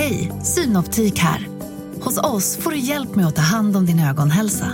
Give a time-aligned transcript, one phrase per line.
[0.00, 1.48] Hej, Synoptik här.
[2.00, 4.66] Hos oss får du hjälp med att ta hand om din ögonhälsa.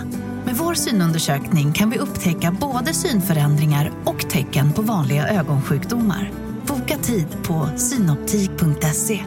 [0.45, 6.31] Med vår synundersökning kan vi upptäcka både synförändringar och tecken på vanliga ögonsjukdomar.
[6.67, 9.19] Boka tid på synoptik.se.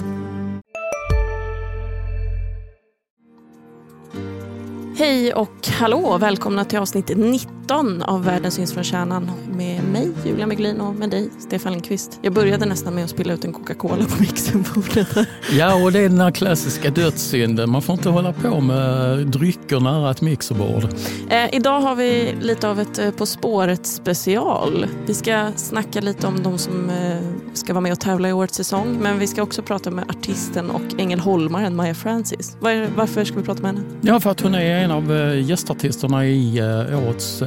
[4.97, 6.19] Hej och hallå!
[6.19, 10.95] Välkomna till avsnitt 90 19 av Världen syns från kärnan med mig, Julia Meglin och
[10.95, 12.19] med dig, Stefan Lindqvist.
[12.23, 15.09] Jag började nästan med att spilla ut en Coca-Cola på mixerbordet.
[15.53, 17.71] Ja, och det är den här klassiska dödssynden.
[17.71, 20.85] Man får inte hålla på med drycker nära ett mixerbord.
[21.31, 24.87] Eh, idag har vi lite av ett eh, På spåret special.
[25.07, 27.19] Vi ska snacka lite om de som eh,
[27.53, 28.99] ska vara med och tävla i årets säsong.
[29.01, 32.57] Men vi ska också prata med artisten och ängelholmaren Maja Francis.
[32.61, 33.85] Var, varför ska vi prata med henne?
[34.01, 36.63] Ja, för att hon är en av eh, gästartisterna i
[37.07, 37.43] årets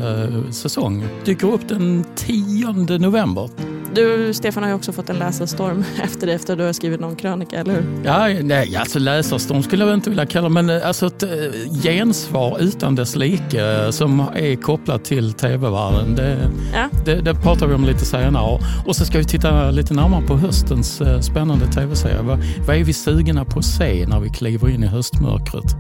[0.52, 1.06] säsong.
[1.26, 3.50] Dyker upp den 10 november.
[3.96, 7.00] Du, Stefan, har ju också fått en läsarstorm efter det, efter att du har skrivit
[7.00, 7.86] någon krönika, eller hur?
[8.06, 11.30] Ja, nej, alltså läsarstorm skulle jag inte vilja kalla men eh, alltså ett eh,
[11.84, 16.16] gensvar utan dess like som är kopplat till tv-världen.
[16.16, 16.38] Det,
[16.74, 16.90] Ja.
[17.06, 18.60] det, det pratar vi om lite senare.
[18.86, 22.22] Och så ska vi titta lite närmare på höstens eh, spännande tv-serie.
[22.22, 25.76] Vad, vad är vi sugna på att se när vi kliver in i höstmörkret?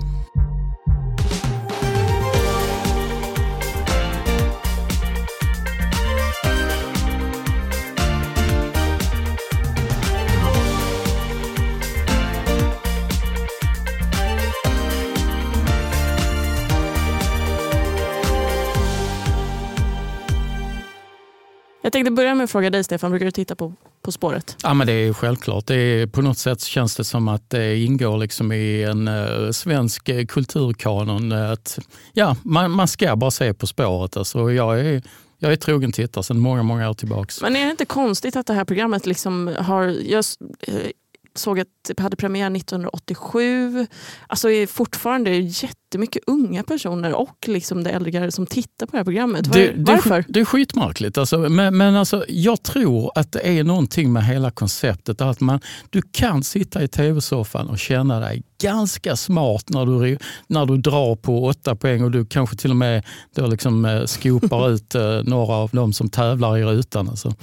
[22.03, 23.11] Tänkte börja med att fråga dig, Stefan.
[23.11, 24.57] Brukar du titta på På spåret?
[24.63, 25.67] Ja, men det är självklart.
[25.67, 29.51] Det är, på något sätt känns det som att det ingår liksom i en eh,
[29.51, 31.31] svensk eh, kulturkanon.
[31.31, 31.79] Att,
[32.13, 34.17] ja, man, man ska bara se På spåret.
[34.17, 35.01] Alltså, jag, är,
[35.39, 37.41] jag är trogen tittare sedan många, många år tillbaks.
[37.41, 39.83] Men är det inte konstigt att det här programmet liksom har...
[39.83, 40.25] Jag
[41.35, 43.87] såg att det hade premiär 1987.
[44.27, 49.03] Alltså är fortfarande jättemycket unga personer och liksom det äldre som tittar på det här
[49.03, 49.47] programmet.
[49.47, 50.25] Var, Det, det, varför?
[50.27, 51.17] det är skitmärkligt.
[51.17, 55.21] Alltså, men men alltså, jag tror att det är någonting med hela konceptet.
[55.21, 60.17] Att man, du kan sitta i tv-soffan och känna dig ganska smart när du,
[60.47, 63.03] när du drar på åtta poäng och du kanske till och med
[63.35, 67.09] då liksom, eh, skopar ut eh, några av de som tävlar i rutan.
[67.09, 67.33] Alltså.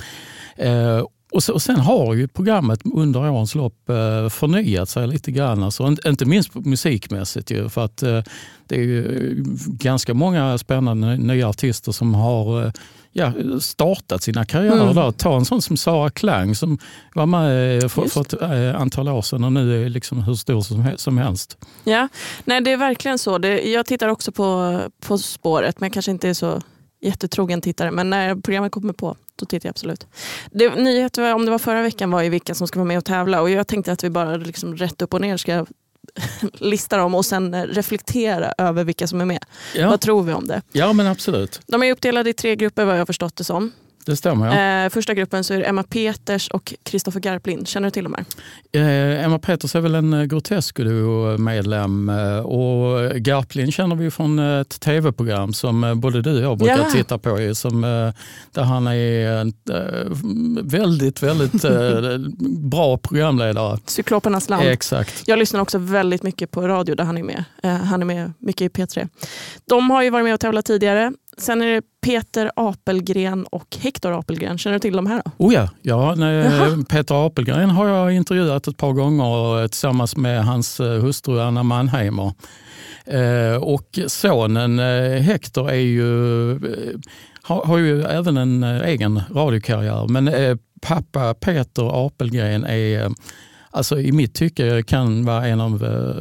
[0.56, 1.02] Eh,
[1.32, 5.62] och, så, och Sen har ju programmet under årens lopp eh, förnyat sig lite grann.
[5.62, 7.50] Alltså, inte, minst musikmässigt.
[7.50, 8.22] Ju, för att eh,
[8.66, 12.72] det är ju eh, ganska många spännande nya artister som har eh,
[13.12, 14.94] ja, startat sina karriärer Mm.
[14.94, 15.10] där.
[15.12, 16.78] Ta en sån som Sara Klang som
[17.14, 20.34] var med eh, för, för ett eh, antal år sedan och nu är liksom hur
[20.34, 21.58] stor som, som helst.
[21.84, 22.08] Ja,
[22.44, 23.38] nej det är verkligen så.
[23.38, 26.60] Det, jag tittar också på På spåret, men kanske inte är så
[27.00, 27.90] jättetrogen tittare.
[27.90, 30.06] Men när programmet kommer på, då tittar jag absolut.
[30.50, 33.04] Det, nyheter om det var förra veckan var ju vilka som ska vara med och
[33.04, 33.40] tävla.
[33.40, 35.66] Och jag tänkte att vi bara liksom rätt upp och ner ska
[36.52, 39.44] lista dem och sen reflektera över vilka som är med.
[39.74, 40.62] Ja, Vad tror vi om det?
[40.72, 41.60] ja men absolut.
[41.66, 43.72] De är uppdelade i tre grupper vad jag förstått det som.
[44.10, 44.46] Det stämmer.
[44.56, 44.84] Ja.
[44.84, 47.68] Eh, första gruppen så är det Emma Peters och Kristoffer Garplind.
[47.68, 48.24] Känner du till de här?
[48.80, 52.08] Eh, Emma Peters är väl en eh, Grotesco-medlem
[52.44, 56.90] och Garplin känner vi från ett tv-program som både du och jag brukar Ja.
[56.92, 57.54] titta på.
[57.54, 57.80] Som,
[58.52, 59.52] där han är en
[60.68, 61.62] väldigt, väldigt
[62.70, 63.78] bra programledare.
[63.86, 64.66] Cyklopernas land.
[64.66, 65.22] Exakt.
[65.26, 67.44] Jag lyssnar också väldigt mycket på radio där han är med.
[67.84, 69.08] Han är med mycket i P3.
[69.68, 71.12] De har ju varit med och tävlat tidigare.
[71.38, 74.58] Sen är det Peter Apelgren och Hector Apelgren.
[74.58, 75.22] Känner du till de här?
[75.24, 75.46] Då?
[75.46, 76.84] Oh ja, ja Jaha.
[76.88, 81.62] Peter Apelgren har jag intervjuat ett par gånger eh, tillsammans med hans eh, hustru Anna
[81.62, 82.32] Mannheimer.
[83.04, 84.78] Eh, och sonen
[85.22, 86.60] Hector är ju,
[87.42, 90.08] har, ju även en egen radiokarriär.
[90.08, 93.12] Men pappa Peter Apelgren är,
[93.70, 95.78] alltså i mitt tycke, kan vara en av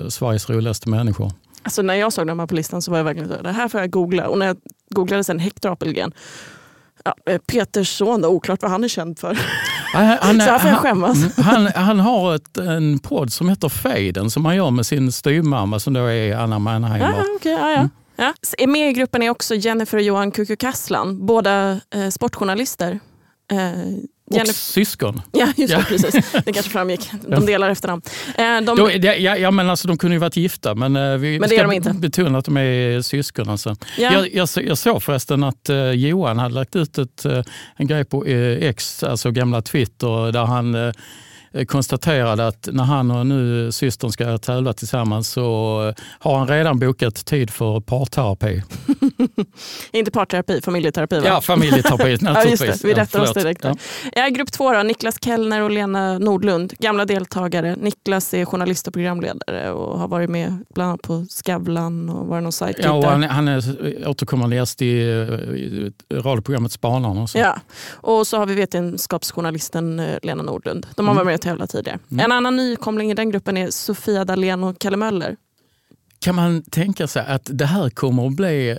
[0.10, 1.32] Sveriges roligaste människor.
[1.64, 3.68] Alltså när jag såg de här på listan så var jag verkligen så det här
[3.68, 4.28] får jag googla.
[4.28, 4.58] Och när jag
[4.90, 6.12] googlade sen Hector Apelgren,
[7.06, 9.40] ja, eh, Peters son, då, oklart vad han är känd för.
[9.94, 11.18] Han, han, så här får jag skämmas.
[11.18, 15.12] Mm, Han, han har ett, en podd som heter Fejden som han gör med sin
[15.12, 17.14] styvmamma som då är Anna Mannheimer.
[17.18, 17.78] Ja, okej, ja, ja.
[17.78, 17.90] Mm.
[18.16, 18.68] Ja.
[18.68, 23.00] Med i gruppen är också Jennifer och Johan Kukukasslan, båda eh, sportjournalister.
[23.52, 23.58] Eh,
[24.30, 25.22] Och Jennifer, syskon.
[25.32, 25.84] ja, just det, Ja.
[25.88, 26.32] precis.
[26.46, 27.10] Det kanske framgick.
[27.28, 28.02] De delar efternamn.
[28.38, 31.32] Eh, de, det- ja, ja, men alltså, de kunde ju varit gifta men eh, vi
[31.40, 31.94] Men det ska är de inte.
[31.94, 33.50] betona att de är syskon.
[33.50, 33.76] Alltså.
[33.98, 34.14] ja.
[34.14, 37.26] Jag, jag, jag såg förresten att eh, Johan hade lagt ut ett,
[37.76, 40.94] en grej på X, alltså gamla Twitter, där han
[41.68, 45.44] konstaterade att när han och nu systern ska tävla tillsammans så
[46.20, 48.64] har han redan bokat tid för parterapi.
[49.92, 51.28] Inte parterapi, familjeterapi va?
[51.28, 52.68] Ja, familjeterapi Ja, naturligtvis.
[52.68, 52.88] just det.
[52.88, 53.44] Vi Ja, rättar oss förlåt.
[53.44, 53.64] direkt.
[53.64, 53.76] Ja.
[54.16, 54.28] Ja.
[54.28, 57.76] grupp två då, Niklas Kellner och Lena Nordlund, gamla deltagare.
[57.76, 62.44] Niklas är journalist och programledare och har varit med bland annat på Skavlan och varit
[62.44, 63.64] någon sidekick Ja, och han, han är
[64.08, 67.28] återkommande gäst i, i radioprogrammet Spanarna.
[67.28, 67.38] så.
[67.38, 67.56] Ja.
[67.92, 70.88] Och så har vi vetenskapsjournalisten eh, Lena Nordlund.
[70.96, 71.16] De har Mm.
[71.16, 72.00] varit med och tävlat tidigare.
[72.12, 72.26] Mm.
[72.26, 75.36] En annan nykomling i den gruppen är Sofia Dalén och Kalle Möller.
[76.20, 78.78] Kan man tänka sig att det här kommer att bli...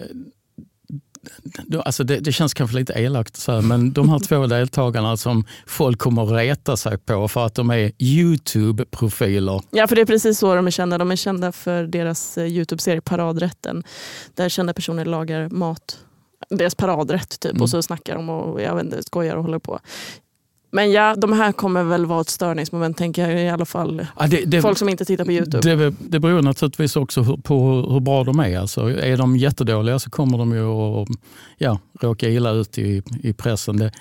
[1.85, 5.45] Alltså det, det känns kanske lite elakt, så här, men de här två deltagarna som
[5.67, 9.63] folk kommer att reta sig på för att de är Youtube-profiler.
[9.71, 10.99] Ja, för det är precis så de är kända.
[10.99, 13.83] De är kända för deras eh, Youtube-serie Paradrätten.
[14.35, 15.99] Där kända personer lagar mat.
[16.51, 17.53] Deras paradrätt typ.
[17.53, 17.63] Mm.
[17.63, 19.81] Och så snackar de och jag vet inte, skojar och håller på.
[20.71, 23.43] Men ja, de här kommer väl vara ett störningsmoment tänker jag.
[23.43, 25.77] I alla fall Ja, det, det, folk som inte tittar på Youtube.
[25.77, 28.59] det, det beror naturligtvis också på hur, hur bra de är.
[28.59, 31.09] Alltså, är de jättedåliga så kommer de ju att
[31.59, 33.77] ja, råka illa ut i, i pressen.
[33.77, 33.93] Det,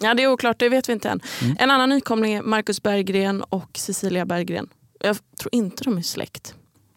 [0.00, 1.20] Ja, det är oklart, det vet vi inte än.
[1.42, 1.56] Mm.
[1.60, 4.68] En annan nykomling är Marcus Berggren och Cecilia Berggren.
[5.00, 6.54] Jag tror inte de är släkt,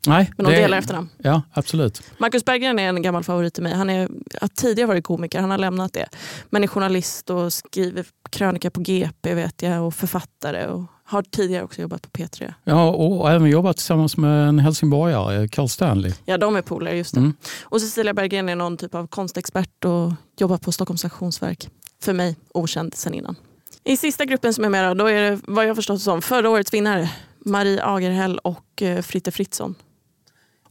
[0.08, 1.10] nej, men de det- delar efternamn.
[1.18, 2.02] Ja, absolut.
[2.18, 3.74] Marcus Berggren är en gammal favorit till mig.
[3.74, 4.10] Han är,
[4.42, 6.10] har tidigare varit komiker, han har lämnat det.
[6.50, 10.68] Men är journalist och skriver krönika på GP vet jag och författare.
[10.68, 12.54] Och har tidigare också jobbat på P3.
[12.64, 16.14] Ja, och, även jobbat tillsammans med en helsingborgare, Carl Stanley.
[16.26, 17.20] Ja, de är polare, just det.
[17.20, 17.34] Mm.
[17.64, 21.70] Och Cecilia Berggren är någon typ av konstexpert och jobbar på Stockholms stationsverk.
[22.02, 23.36] För mig okänd sen innan.
[23.84, 26.50] I sista gruppen som är med då, då är det vad jag förstått som förra
[26.50, 27.10] årets vinnare.
[27.46, 29.76] Marie Agerhäll och eh, Fritte Fritzson.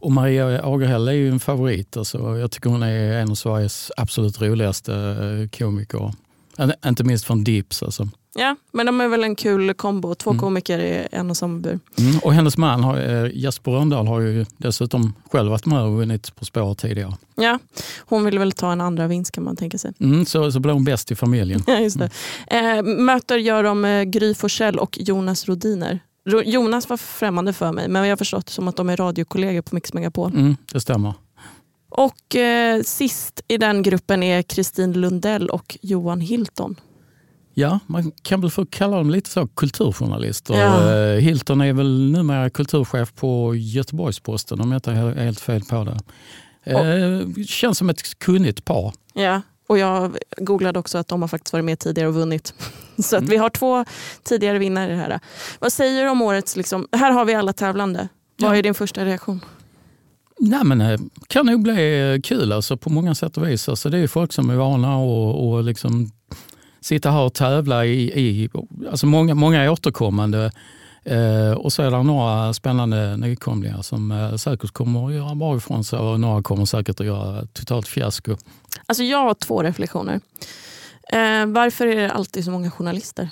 [0.01, 1.97] Och Maria Agerhäll är ju en favorit.
[1.97, 6.13] Alltså, jag tycker hon är en av Sveriges absolut roligaste eh, komiker.
[6.87, 7.83] Inte minst från Dips.
[7.83, 8.09] Alltså.
[8.35, 10.15] Ja, men de är väl en kul kombo.
[10.15, 10.41] Två Mm.
[10.41, 11.79] komiker i en och samma bur.
[11.99, 12.19] Mm.
[12.23, 16.37] Och hennes man, har, eh, Jesper Rönndahl, har ju dessutom själv varit med och vunnit
[16.37, 17.13] På spåret tidigare.
[17.37, 17.59] Ja,
[17.99, 19.93] hon vill väl ta en andra vinst kan man tänka sig.
[20.01, 21.63] Mm, så, så blir hon bäst i familjen.
[21.67, 22.11] Ja, just det.
[22.47, 25.99] Eh, möter gör de eh, Gry Forssell och Jonas Rodiner.
[26.31, 29.75] Jonas var främmande för mig, men jag har förstått som att de är radiokollegor på
[29.75, 30.33] Mix Megapol.
[30.35, 31.15] Mm, det stämmer.
[31.89, 36.77] Och eh, sist i den gruppen är Kristin Lundell och Johan Hilton.
[37.55, 40.55] Ja, man kan väl få kalla dem lite så kulturjournalister.
[40.55, 40.95] Ja.
[40.95, 45.85] Eh, Hilton är väl numera kulturchef på Göteborgs-Posten om jag inte är helt fel på
[45.85, 46.01] det.
[46.65, 48.93] Eh, känns som ett kunnigt par.
[49.15, 52.55] Ja, och jag googlade också att de har faktiskt varit med tidigare och vunnit.
[52.99, 53.31] Så att Mm.
[53.31, 53.85] vi har två
[54.23, 55.21] tidigare vinnare här.
[55.59, 58.09] Vad säger du om årets, liksom, här har vi alla tävlande.
[58.39, 58.57] Vad Ja.
[58.57, 59.41] är din första reaktion?
[60.41, 63.69] Nej, men det kan nog bli eh, kul alltså, på många sätt och vis.
[63.69, 66.11] Alltså, det är folk som är vana och, och liksom
[66.81, 68.49] sitta här och tävla i, i
[68.91, 70.53] alltså många, många är återkommande.
[71.05, 75.57] Eh, och så är det några spännande nykomlingar som eh, säkert kommer att göra bra
[75.57, 78.37] ifrån sig och några kommer säkert att göra totalt fiasko.
[78.87, 80.21] Alltså jag har två reflektioner.
[81.13, 83.29] Eh, varför är det alltid så många journalister?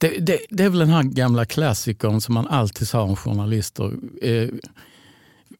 [0.00, 3.92] Det, det, det är väl den här gamla klassikern som man alltid sa om journalister.
[4.22, 4.48] Eh,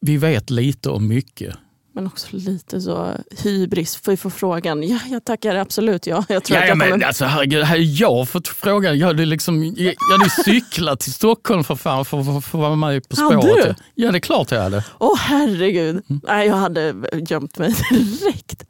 [0.00, 1.56] vi vet lite om mycket.
[1.96, 3.96] Men också lite så hybris.
[3.96, 4.82] Får vi få frågan?
[4.88, 6.06] Ja, jag tackar absolut.
[6.06, 7.06] Ja, jag tror Ja, att jag men, kommer...
[7.06, 11.64] alltså, herregud, hade jag fått frågan, jag hade, liksom, jag jag hade cyklat till Stockholm
[11.64, 13.76] för fan för, för, för att vara med På Hade spåret.
[13.94, 14.02] du?
[14.05, 14.85] Ja, det är klart jag hade.
[14.99, 16.02] Åh herregud.
[16.11, 16.20] Mm.
[16.25, 16.94] Nej, jag hade
[17.29, 18.64] gömt mig direkt.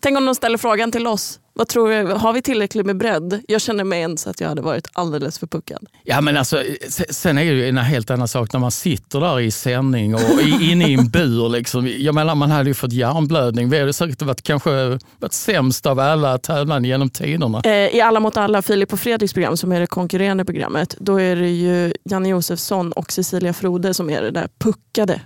[0.00, 1.40] Tänk om de ställer frågan till oss.
[1.54, 2.12] Vad tror du?
[2.12, 3.40] Har vi tillräckligt med bredd?
[3.48, 5.86] Jag känner mig ens att jag hade varit alldeles för puckad.
[6.04, 9.20] Ja, men alltså, se- sen är det ju en helt annan sak när man sitter
[9.20, 10.20] där i sändning och
[10.60, 11.48] inne i en bur.
[11.48, 11.88] Liksom.
[11.98, 13.70] Jag menar, man hade ju fått hjärnblödning.
[13.70, 17.60] Vi hade säkert varit, kanske varit sämst av alla tävlande genom tiderna.
[17.64, 21.20] Eh, I Alla mot alla, Filip och Fredriks program som är det konkurrerande programmet, då
[21.20, 25.20] är det ju Janne Josefsson och Cecilia Frode som är det där puckade.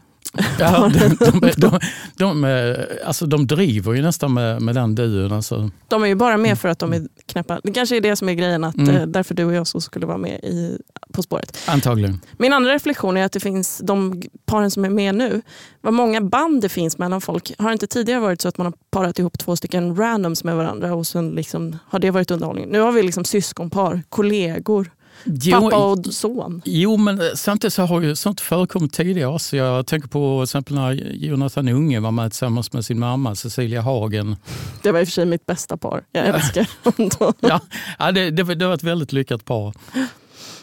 [0.58, 1.08] Ja, de,
[1.40, 1.78] de, de,
[2.16, 5.32] de, eh, alltså, de driver ju nästan med, med den duon.
[5.32, 5.70] Alltså.
[5.88, 7.60] De är ju bara med för att de är knäppa.
[7.64, 8.96] Det kanske är det som är grejen, att Mm.
[8.96, 10.78] eh, därför du och jag så skulle vara med i
[11.12, 11.58] På spåret.
[11.68, 12.20] Antagligen.
[12.38, 15.42] Min andra reflektion är att det finns de paren som är med nu.
[15.80, 17.52] Vad många band det finns mellan folk.
[17.58, 20.56] Har det inte tidigare varit så att man har parat ihop två stycken randoms med
[20.56, 22.68] varandra och sen liksom har det varit underhållning?
[22.68, 24.90] Nu har vi liksom syskonpar, kollegor,
[25.24, 26.62] Jo, pappa och son.
[26.64, 29.38] Jo, men eh, samtidigt så har ju sånt förekommit tidigare.
[29.38, 33.34] Så jag tänker på till exempel när Jonathan Unge var med tillsammans med sin mamma
[33.34, 34.36] Cecilia Hagen.
[34.82, 36.04] Det var i och för sig mitt bästa par.
[36.12, 36.68] Jag älskar
[37.18, 37.32] dem.
[37.40, 37.60] Ja,
[37.98, 39.74] ja, det, det, var- det var ett väldigt lyckat par.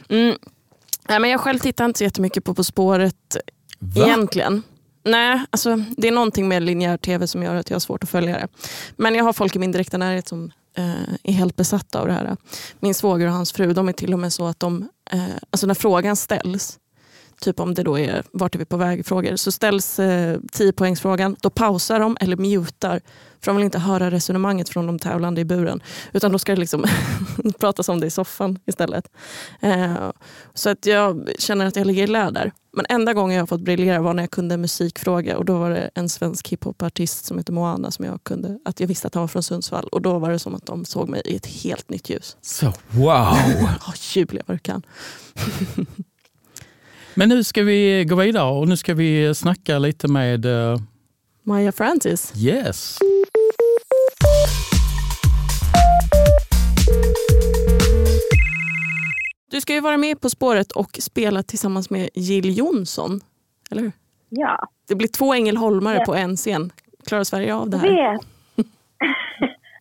[0.10, 0.36] Mm.
[1.10, 3.38] Nej, men jag själv tittar inte så jättemycket på På spåret
[3.80, 4.06] Va?
[4.06, 4.64] egentligen.
[5.04, 8.10] Nej, alltså, det är någonting med linjär tv som gör att jag har svårt att
[8.10, 8.48] följa det.
[8.96, 12.14] Men jag har folk i min direkta närhet som eh, är helt besatta av det
[12.14, 12.38] här.
[12.80, 15.68] Min svåger och hans fru, de är till och med så att de, eh, alltså
[15.68, 16.80] när frågan ställs,
[17.42, 21.36] typ om det då är vart är vi på väg-frågor, så ställs eh, 10 poängsfrågan,
[21.42, 23.02] då pausar de eller mutar,
[23.42, 25.84] för de vill inte höra resonemanget från de tävlande i buren.
[26.14, 26.86] Utan då ska det liksom
[27.60, 29.12] pratas om det i soffan istället.
[29.60, 30.12] Eh,
[30.54, 32.52] så att jag känner att jag ligger i lä där.
[32.72, 35.58] Men enda gången jag har fått briljera var när jag kunde en musikfråga och då
[35.58, 39.14] var det en svensk hiphopartist som heter Moana som jag kunde, att jag visste att
[39.14, 41.46] han var från Sundsvall och då var det som att de såg mig i ett
[41.46, 42.38] helt nytt ljus.
[42.42, 43.38] Så wow!
[44.48, 44.84] Vad du kan.
[47.14, 50.78] Men nu ska vi gå vidare och nu ska vi snacka lite med uh...
[51.44, 52.34] Maja Francis.
[52.38, 52.98] Yes.
[59.52, 63.22] Du ska ju vara med På spåret och spela tillsammans med Jill Johnson.
[63.72, 63.92] Eller hur?
[64.30, 64.68] Ja.
[64.88, 66.06] Det blir två Ängelholmare Ja.
[66.06, 66.72] på en scen.
[67.06, 67.90] Klarar Sverige av det här?
[67.90, 68.20] Det,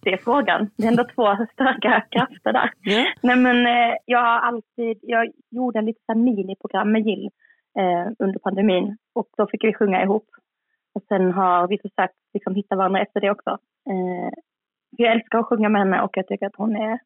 [0.02, 0.70] det är frågan.
[0.76, 2.70] Det är ändå två starka krafter där.
[2.80, 3.06] Ja.
[3.22, 7.30] Nej, men, eh, jag har alltid, jag gjorde en här miniprogram med Jill
[7.78, 10.26] eh, under pandemin och då fick vi sjunga ihop.
[10.94, 13.50] Och sen har vi försökt liksom, hitta varandra efter det också.
[13.90, 14.32] Eh,
[14.96, 16.98] jag älskar att sjunga med henne och jag tycker att hon är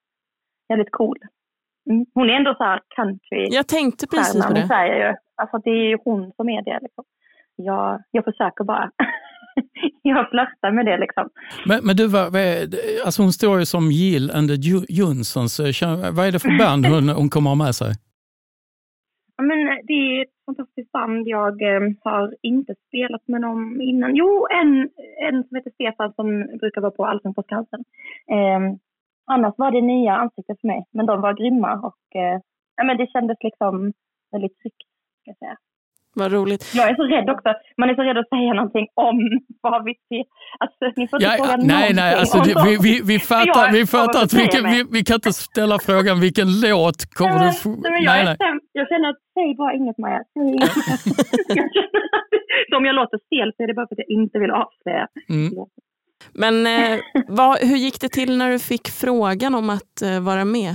[0.69, 1.19] väldigt cool.
[1.91, 2.07] Mm.
[2.15, 4.67] Hon är ändå så här country Jag tänkte precis på det.
[4.67, 5.17] Sverige ju.
[5.35, 7.05] Alltså det är ju hon som är det liksom.
[7.57, 8.91] Jag, jag försöker bara.
[10.03, 11.29] jag flörtar med det liksom.
[11.67, 12.57] Men, men du, vad, vad är,
[13.05, 14.57] alltså hon står ju som Jill and the
[14.89, 15.61] Johnsons.
[15.61, 17.93] Eh, Vad är det för band hon, hon kommer ha med sig?
[19.37, 21.29] Ja, men det är ett fantastiskt band.
[21.29, 24.17] Jag eh, har inte spelat med dem innan.
[24.17, 24.91] Jo, en,
[25.29, 26.27] en som heter Stefan som
[26.61, 27.85] brukar vara på Allsång på Skansen.
[28.31, 28.61] Eh,
[29.27, 32.41] annars var det nya ansikten för mig, men de var grymma och eh,
[32.77, 33.93] ja, men det kändes liksom
[34.33, 34.89] väldigt tryggt.
[35.21, 35.57] Ska jag, säga.
[36.15, 36.73] Vad roligt.
[36.75, 37.49] jag är så rädd också.
[37.77, 39.17] Man är så rädd att säga någonting om
[39.61, 40.25] vad vi ser.
[40.59, 43.87] Alltså, ni får inte Ja, fråga nej, nej, alltså, det, vi, vi, vi fattar, vi
[43.87, 47.69] fattar att vi, vi, vi kan inte ställa frågan vilken låt kommer du få...
[47.69, 48.67] nej, jag, Nej, sämst.
[48.73, 50.23] jag känner att, säg bara inget Maja.
[50.33, 50.71] Säg inget.
[51.49, 51.69] jag
[52.71, 55.07] så om jag låter stel så är det bara för att jag inte vill avslöja.
[55.29, 55.51] Mm.
[56.35, 60.45] Men eh, vad, hur gick det till när du fick frågan om att eh, vara
[60.45, 60.75] med?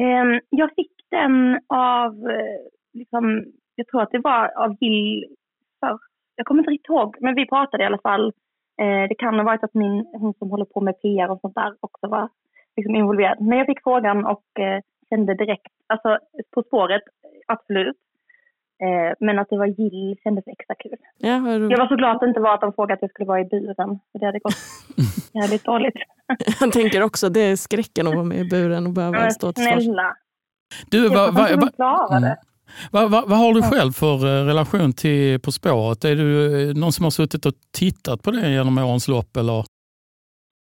[0.00, 2.60] Ehm, jag fick den av, eh,
[2.92, 3.44] liksom,
[3.76, 5.24] jag tror att det var av Jill
[5.80, 6.12] först.
[6.36, 8.26] Jag kommer inte riktigt ihåg, men vi pratade i alla fall.
[8.82, 11.54] Eh, det kan ha varit att min, hon som håller på med PR och sånt
[11.54, 12.28] där också var
[12.76, 13.40] liksom involverad.
[13.40, 14.80] Men jag fick frågan och eh,
[15.10, 16.18] kände direkt, alltså
[16.54, 17.02] På spåret,
[17.46, 17.96] absolut.
[18.82, 20.98] Eh, men att det var Jill kändes extra kul.
[21.18, 23.10] Ja, vad Jag var så glad att det inte var att de frågade att jag
[23.10, 23.98] skulle vara i buren.
[24.12, 24.54] För det hade gått
[25.34, 25.94] jävligt dåligt.
[26.60, 29.64] Jag tänker också det är skräcken att vara med i buren och behöva stå till
[29.64, 29.84] svars.
[29.84, 30.16] snälla.
[30.90, 31.48] Du, va, va.
[31.48, 31.60] Mm.
[31.60, 32.36] va, va,
[32.92, 36.04] vad har du själv för eh, relation till På spåret?
[36.04, 36.30] Är du
[36.70, 39.36] eh, någon som har suttit och tittat på det genom årens lopp?
[39.36, 39.64] Eller?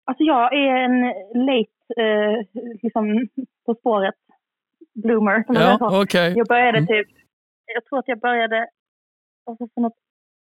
[0.06, 1.00] Alltså jag är en
[1.48, 3.28] late, eh, liksom
[3.66, 4.14] På spåret
[4.94, 5.44] bloomer.
[5.48, 6.34] Ja, okej.
[6.36, 6.86] Jag började Mm.
[6.86, 7.08] typ,
[7.74, 8.68] jag tror att jag började
[9.46, 9.96] alltså för något,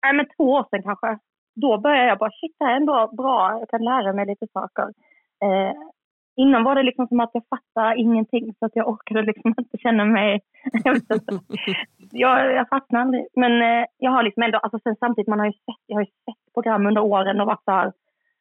[0.05, 1.19] nej men två år sedan kanske.
[1.55, 4.47] Då började jag bara, shit det här är ändå bra, jag kan lära mig lite
[4.53, 4.89] saker.
[5.45, 5.75] Eh,
[6.37, 9.79] innan var det liksom som att jag fattade ingenting så att jag orkade liksom inte
[9.79, 10.41] känna mig,
[12.11, 12.55] jag.
[12.55, 13.27] Jag, fastnade aldrig.
[13.35, 16.03] Men eh, jag har liksom ändå, alltså sen samtidigt, man har ju sett, jag har
[16.03, 17.93] ju sett program under åren och varit här,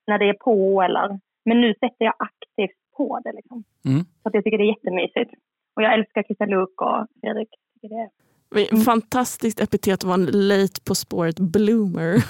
[0.08, 3.64] när det är på eller, men nu sätter jag aktivt på det liksom.
[3.86, 4.04] Mm.
[4.22, 5.34] Så att jag tycker det är jättemysigt.
[5.76, 7.50] Och jag älskar Christian Luuk och Fredrik.
[7.74, 8.10] Tycker det är.
[8.56, 12.16] Vi- Fantastiskt epitet att vara en late På spåret bloomer.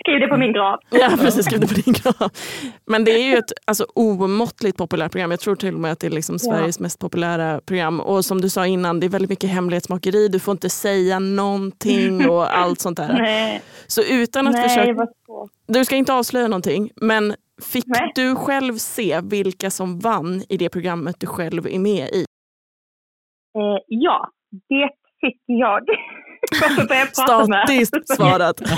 [0.00, 0.80] Skriv det på min grav.
[0.90, 1.46] Ja, precis.
[1.46, 2.30] Skriv det på din grav.
[2.86, 5.30] Men det är ju ett alltså, omåttligt populärt program.
[5.30, 8.00] Jag tror till och med att det är liksom Sveriges mest populära program.
[8.00, 10.28] Och som du sa innan, det är väldigt mycket hemlighetsmakeri.
[10.28, 13.12] Du får inte säga någonting och allt sånt där.
[13.18, 15.06] Nej, Så utan att nej försöka...
[15.66, 18.12] Du ska inte avslöja någonting, men fick Nej.
[18.14, 22.24] du själv se vilka som vann i det programmet du själv är med i?
[23.58, 24.28] Eh, ja,
[24.68, 25.80] det fick jag.
[26.60, 27.64] Varför börjar jag prata med?
[27.64, 28.60] Statiskt svarat.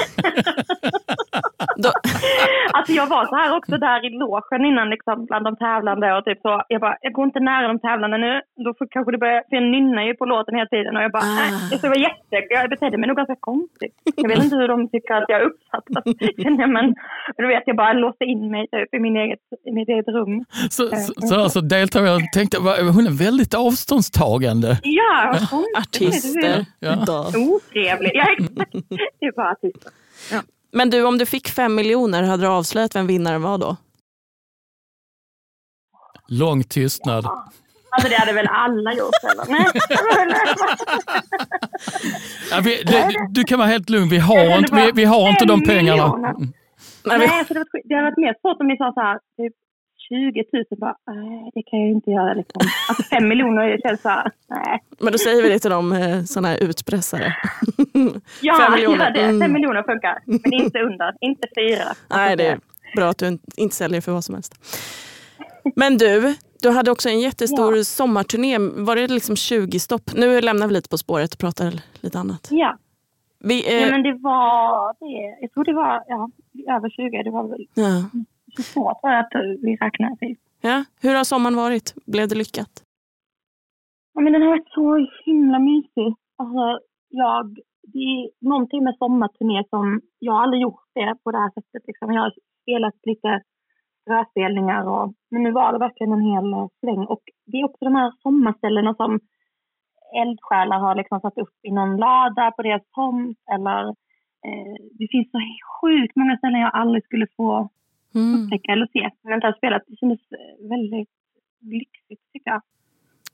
[1.85, 1.91] Då,
[2.77, 6.25] Alltså jag var så här också där i logen innan liksom bland de tävlande och
[6.25, 6.63] typ så.
[6.69, 8.41] Jag bara, jag går inte nära de tävlande nu.
[8.65, 11.13] Då får kanske det börja, för jag nynnar ju på låten hela tiden och jag
[11.13, 11.35] bara, Ah.
[11.41, 11.79] nej.
[11.79, 13.95] Så det var jätte, jag betedde mig nog ganska konstigt.
[14.17, 16.03] Jag vet inte hur de tycker att jag är uppfattad.
[16.43, 16.95] känner Men
[17.37, 20.45] du vet, jag bara låste in mig typ i, min eget, i mitt eget rum.
[20.71, 24.79] Så, så, så alltså, deltagarna tänkte va, hon är väldigt avståndstagande.
[24.83, 25.79] Ja, konstigt.
[25.79, 26.67] artister.
[26.81, 27.27] Ja.
[27.55, 28.11] Otrevlig.
[28.15, 28.73] Ja, exakt.
[29.21, 29.93] Det är bara artister.
[30.73, 33.77] Men du, om du fick fem miljoner, hade du avslöjat vem vinnaren var då?
[36.29, 37.25] Lång tystnad.
[37.93, 39.45] Alltså det hade väl alla gjort eller?
[39.49, 39.67] Nej.
[42.51, 45.45] Ja, vi, det, du kan vara helt lugn, vi har inte, vi, vi har inte
[45.45, 46.05] de pengarna.
[46.05, 46.53] Mm.
[47.05, 49.01] Nej, vi- Nej, så det, var, det hade varit mer svårt om ni sa så
[49.01, 49.55] här, typ
[50.09, 52.35] 20 000, bara, nej det kan jag inte göra.
[52.35, 52.61] Liksom.
[52.89, 54.81] Alltså 5 miljoner känns så här, nej.
[54.99, 57.37] Men då säger vi det till de eh, sådana här utpressare.
[58.43, 59.05] Ja, Fem miljoner.
[59.05, 59.41] ja det, Mm.
[59.41, 60.19] 5 miljoner funkar.
[60.25, 61.85] Men inte under, inte fyra.
[62.11, 62.61] Nej, det är
[62.97, 64.55] bra att du inte säljer för vad som helst.
[65.77, 67.85] Men du, du hade också en jättestor Ja.
[67.85, 68.59] sommarturné.
[68.59, 70.11] Var det liksom 20 stopp?
[70.15, 72.49] Nu lämnar vi lite På spåret och pratar lite annat.
[72.51, 72.79] Ja,
[73.39, 75.39] Vi, eh, ja, men det var det.
[75.41, 76.31] Jag tror det var ja,
[76.77, 77.23] över 20.
[77.23, 78.05] Det var väl ja.
[78.57, 80.37] 22 tror jag att vi räknade till.
[80.61, 80.85] Ja.
[81.01, 81.95] Hur har sommaren varit?
[82.07, 82.71] Blev det lyckat?
[84.15, 86.15] Ja, men den har varit så himla mysig.
[86.39, 86.79] Alltså,
[87.09, 87.59] jag,
[87.93, 90.01] det är någonting med sommarturné som...
[90.19, 91.83] Jag har aldrig gjort det på det här sättet.
[91.87, 92.13] Liksom.
[92.13, 93.43] Jag har spelat lite
[94.03, 97.05] ströspelningar, och, men nu var det verkligen en hel eh, sväng.
[97.07, 99.21] Och det är också de här sommarställena som
[100.23, 103.39] eldsjälar har liksom satt upp i någon lada på deras tomt.
[103.55, 103.83] Eller,
[104.47, 105.39] eh, det finns så
[105.81, 107.69] sjukt många ställen jag aldrig skulle få
[108.15, 108.35] Mm.
[108.35, 109.11] upptäcka eller se.
[109.23, 109.83] Men inte har spelat.
[109.87, 111.09] Det kändes eh, väldigt
[111.61, 112.63] lyxigt tycker jag.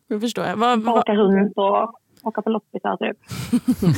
[0.09, 0.57] Det förstår jag.
[0.57, 3.19] Vad, vad, åka runt och åka på loppisar typ.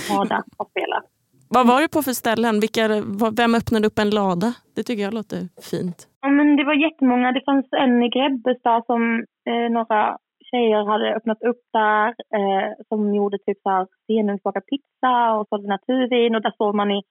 [0.11, 1.03] Bada och spela.
[1.49, 2.61] vad var det på för ställen?
[2.61, 2.89] Vilka,
[3.37, 4.55] vem öppnade upp en lada?
[4.75, 6.09] Det tycker jag låter fint.
[6.21, 7.33] Ja, men det var jättemånga.
[7.33, 10.19] Det fanns en i Grebbestad som eh, några
[10.51, 12.09] tjejer hade öppnat upp där.
[12.09, 13.59] Eh, som gjorde typ
[14.05, 16.35] stenugnsbakad pizza och sålde naturvin.
[16.35, 17.03] Och där står man i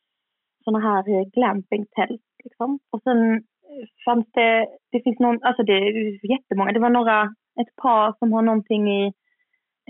[0.68, 2.28] såna här eh, glampingtält.
[2.44, 2.80] Liksom.
[2.92, 6.72] Och sen eh, fanns det, det finns någon, alltså det är jättemånga.
[6.72, 7.24] Det var några,
[7.62, 9.14] ett par som har någonting i,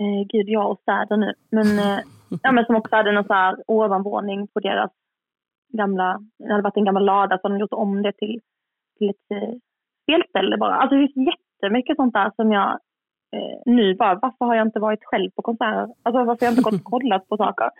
[0.00, 1.34] eh, gud jag och städer nu.
[1.50, 1.98] Men, eh,
[2.42, 4.90] ja, men som också hade någon så här ovanvåning på deras
[5.68, 8.40] gamla, det hade varit en gammal lada så de gjort om det till,
[8.98, 9.54] till ett eh,
[10.02, 10.74] spelställe bara.
[10.74, 12.70] Alltså det finns jättemycket sånt där som jag
[13.36, 15.94] eh, nu bara, varför har jag inte varit själv på konserter?
[16.02, 17.70] Alltså varför har jag inte gått och kollat på saker?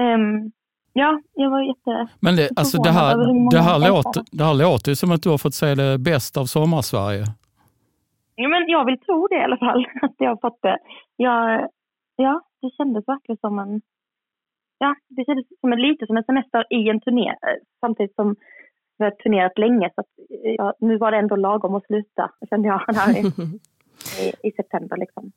[0.00, 0.52] Ehm,
[0.92, 2.08] ja, jag var jätte...
[2.20, 3.16] Men det, alltså det, här,
[3.50, 6.40] det, här låter, det här låter ju som att du har fått se det bästa
[6.40, 7.24] av Sommarsverige.
[8.38, 10.78] Men jag vill tro det i alla fall, att jag har fått det.
[11.16, 11.68] Jag,
[12.16, 13.80] ja, det kändes verkligen som en...
[14.78, 17.28] Ja, det kändes som en, lite som en semester i en turné.
[17.30, 17.36] eh,
[17.80, 18.36] Samtidigt som
[18.98, 19.90] vi har turnerat länge.
[19.94, 20.06] Så att,
[20.44, 23.20] eh, ja, nu var det ändå lagom att sluta, kände jag, där i,
[24.22, 24.96] i, i september.
[24.96, 25.32] Liksom.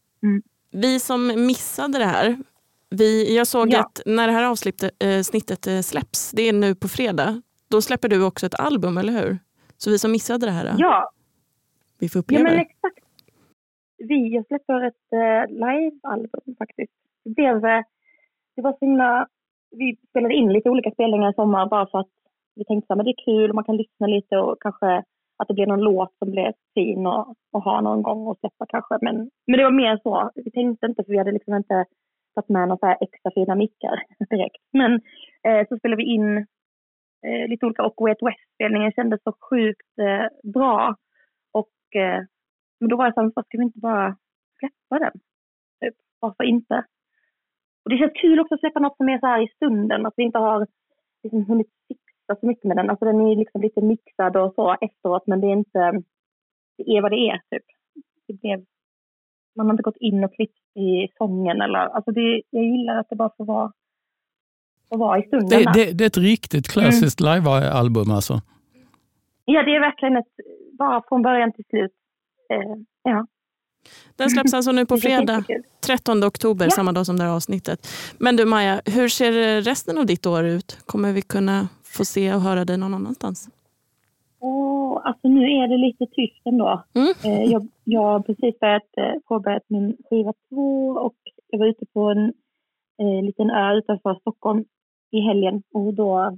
[0.72, 2.38] Vi som missade det här,
[2.90, 3.80] vi, jag såg Ja.
[3.80, 4.92] att när det här avsnittet
[5.24, 9.14] snittet eh, släpps, det är nu på fredag, då släpper du också ett album, eller
[9.14, 9.40] hur?
[9.78, 11.12] Så vi som missade det här, Ja,
[12.02, 12.62] vi får ja, uppleva men det.
[12.62, 13.06] exakt.
[13.98, 16.94] Vi jag släpper ett eh, livealbum faktiskt.
[17.24, 17.66] Det blev...
[17.66, 17.84] Eh,
[18.56, 19.28] det var så himla...
[19.72, 22.14] Vi spelade in lite olika spelningar i sommar bara för att
[22.56, 25.04] vi tänkte att det är kul och man kan lyssna lite och kanske
[25.38, 28.66] att det blir någon låt som blir fin och, och ha någon gång och släppa
[28.70, 28.98] kanske.
[29.02, 29.16] Men,
[29.48, 30.32] men det var mer så.
[30.36, 31.86] Vi tänkte inte för vi hade liksom inte
[32.36, 34.64] tagit med några extra fina mickar direkt.
[34.74, 34.92] Men
[35.48, 36.38] eh, så spelade vi in
[37.28, 40.96] eh, lite olika och Way West-spelningen kändes så sjukt eh, bra.
[41.96, 42.22] Eh,
[42.80, 44.18] men då var jag så här, varför ska vi inte bara
[44.60, 45.14] släppa den?
[45.82, 46.86] Typ, varför inte?
[47.84, 50.14] Och det känns kul också att släppa något som är så här i stunden, att
[50.18, 50.68] vi inte har
[51.24, 52.90] liksom hunnit fixa så mycket med den.
[52.90, 56.04] Alltså den är liksom lite mixad och så efteråt, men det är inte,
[56.78, 57.66] det är vad det är typ.
[58.28, 58.66] Det blev,
[59.56, 63.10] man har inte gått in och klippt i sången eller, alltså det, jag gillar att
[63.10, 63.72] det bara får vara,
[64.90, 65.50] får vara i stunden.
[65.50, 68.42] Det, det, det är ett riktigt klassiskt livealbum alltså.
[69.46, 70.28] Ja, det är verkligen ett,
[70.80, 71.92] bara från början till slut.
[72.54, 73.28] Eh, ja.
[74.16, 75.64] Den släpps alltså nu på fredag, jättekul.
[75.88, 76.72] 13 oktober, Ja.
[76.72, 77.88] samma dag som det här avsnittet.
[78.20, 80.80] Men du Maja, hur ser resten av ditt år ut?
[80.86, 83.50] Kommer vi kunna få se och höra dig någon annanstans?
[84.40, 86.84] Åh, alltså nu är det lite tyst ändå.
[86.94, 87.14] Mm.
[87.26, 91.16] Eh, jag, jag har precis börjat eh, påbörjat min skiva två och
[91.48, 92.34] jag var ute på en
[93.02, 94.66] eh, liten ö utanför Stockholm
[95.12, 96.38] i helgen och då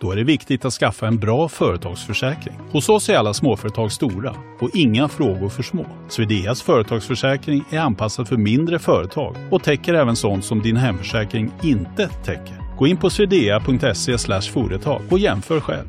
[0.00, 2.54] Då är det viktigt att skaffa en bra företagsförsäkring.
[2.72, 5.86] Hos oss är alla småföretag stora och inga frågor för små.
[6.08, 12.08] Swedeas företagsförsäkring är anpassad för mindre företag och täcker även sånt som din hemförsäkring inte
[12.08, 12.76] täcker.
[12.78, 15.86] Gå in på swedea.se företag och jämför själv.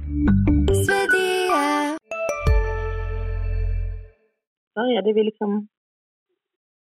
[4.76, 5.68] började vi liksom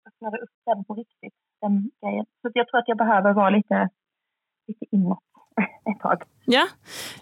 [0.09, 2.27] öppnade upp den på riktigt, den grejen.
[2.43, 3.89] Så jag tror att jag behöver vara lite,
[4.69, 5.36] lite inåt
[5.91, 6.23] ett tag.
[6.47, 6.67] Ja,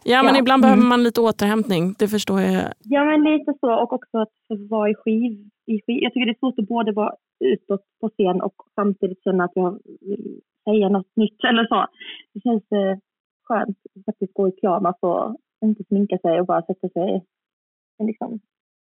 [0.05, 0.68] ja men Ja, ibland mm.
[0.68, 1.94] behöver man lite återhämtning.
[1.99, 2.73] Det förstår jag.
[2.83, 3.83] Ja, men lite så.
[3.83, 4.38] Och också att
[4.70, 5.33] vara i skiv,
[5.66, 5.99] i skiv.
[6.03, 9.53] Jag tycker det är svårt att både vara utåt på scen och samtidigt känna att
[9.55, 11.87] jag vill säga något nytt eller så.
[12.35, 12.99] Det känns, eh,
[13.44, 17.25] skönt att faktiskt gå i pyjamas och inte sminka sig och bara sätta sig
[18.03, 18.40] liksom,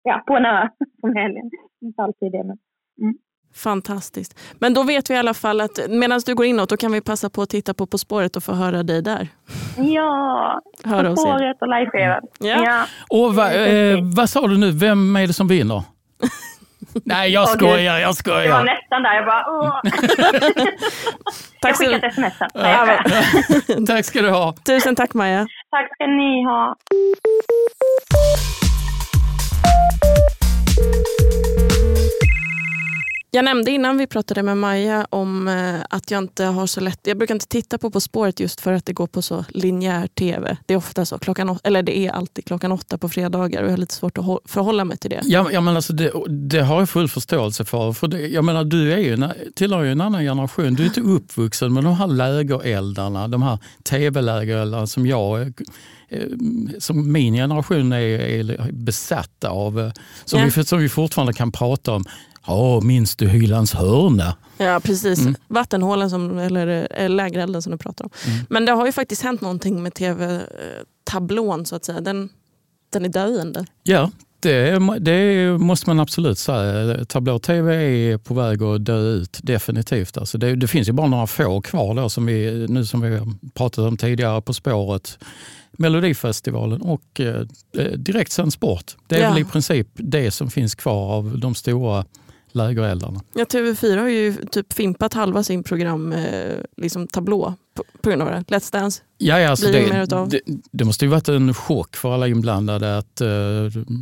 [0.03, 0.69] ja, på en ö
[1.01, 1.51] som helgen.
[1.81, 2.59] Inte alltid det, men
[3.01, 3.19] mm.
[3.57, 4.39] Fantastiskt.
[4.59, 7.01] Men då vet vi i alla fall att medan du går inåt då kan vi
[7.01, 9.29] passa på att titta på På spåret och få höra dig där.
[9.77, 12.65] Ja, Höra På spåret och live Ja.
[12.65, 12.85] ja.
[13.11, 15.83] Och va, eh, vad sa du nu, vem är det som vinner?
[17.05, 18.65] Nej, jag skojar, jag Jag var skojar.
[18.65, 19.15] nästan där.
[19.15, 19.81] Jag bara, åh.
[21.63, 23.87] Tack jag ett sms sen.
[23.87, 24.55] Tack ska du ha.
[24.67, 25.47] Tusen tack Maja.
[25.71, 26.77] Tack ska ni ha.
[33.37, 37.01] Jag nämnde innan vi pratade med Maja om eh, att jag inte har så lätt,
[37.03, 40.07] jag brukar inte titta på På spåret just för att det går på så linjär
[40.07, 40.57] tv.
[40.67, 43.73] Det är ofta så, klockan, eller det är alltid klockan åtta på fredagar och jag
[43.73, 45.21] har lite svårt att förhålla mig till det.
[45.25, 47.93] Ja, jag menar alltså det, det har jag full förståelse för.
[47.93, 50.75] för det, jag menar, du är ju, tillhör ju en annan generation.
[50.75, 55.53] Du är inte uppvuxen med de här lägereldarna, de här tv-lägereldarna som jag
[56.79, 59.81] som min generation är, är besatta av.
[59.81, 59.93] eh,
[60.25, 60.49] Som, Ja.
[60.57, 62.05] vi, som vi fortfarande kan prata om.
[62.47, 64.37] Ja, minns du Hylands hörna?
[64.59, 65.21] Ja, precis.
[65.21, 65.35] Mm.
[65.49, 68.11] Vattenhålen, som, eller eh, lägerelden som du pratar om.
[68.49, 72.01] Men det har ju faktiskt hänt någonting med tv-tablån så att säga.
[72.01, 72.29] Den,
[72.93, 73.67] den är döende.
[73.83, 77.05] Ja, det, det måste man absolut säga.
[77.05, 80.17] Tablå-tv är på väg att dö ut, definitivt.
[80.19, 83.21] Alltså det, det finns ju bara några få kvar då, som vi, nu som vi
[83.55, 85.19] pratat om tidigare, På spåret,
[85.77, 87.41] Melodifestivalen och eh,
[87.97, 88.97] direktsänd sport.
[89.07, 89.31] Det är Ja.
[89.31, 92.05] väl i princip det som finns kvar av de stora
[92.53, 93.21] lägereldarna.
[93.35, 98.23] Ja, TV4 har ju typ fimpat halva sin program eh, liksom tablå på, på grund
[98.23, 98.45] av det.
[98.57, 99.03] Let's Dance.
[99.19, 100.29] Ja, ja, alltså det utav?
[100.29, 100.41] det,
[100.73, 103.29] det måste ju varit en chock för alla inblandade att eh,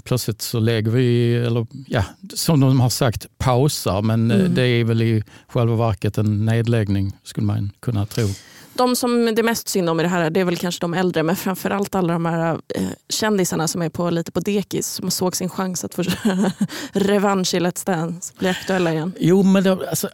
[0.05, 4.03] plötsligt så lägger vi, eller ja, som de har sagt, pausar.
[4.03, 4.55] Men eh, Mm.
[4.55, 8.27] det är väl i själva verket en nedläggning skulle man kunna tro.
[8.75, 10.95] De som det är mest synd om i det här det är väl kanske de
[10.95, 15.11] äldre men framförallt alla de här eh, kändisarna som är på, lite på dekis som
[15.11, 16.03] såg sin chans att få
[16.93, 19.13] revansch i Let's Dance, bli aktuella igen.
[19.19, 20.09] Jo, men det, alltså,